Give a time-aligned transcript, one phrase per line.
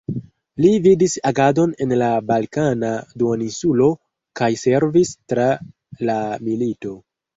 [0.63, 2.89] Li vidis agadon en la Balkana
[3.23, 3.91] duoninsulo,
[4.41, 5.47] kaj servis tra
[6.11, 6.17] la
[6.49, 6.97] milito.